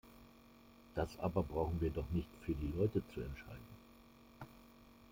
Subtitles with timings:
[0.95, 3.69] Das aber brauchen wir doch nicht für die Leute zu entscheiden?